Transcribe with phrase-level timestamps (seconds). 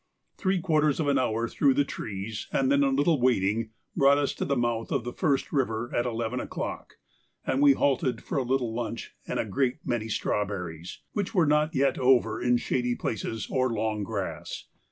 [0.35, 4.33] Three quarters of an hour through the trees, and then a little wading, brought us
[4.33, 6.95] to the mouth of the first river at eleven o'clock,
[7.45, 11.75] and we halted for a little lunch and a great many strawberries, which were not
[11.75, 14.65] yet over in shady places or long grass.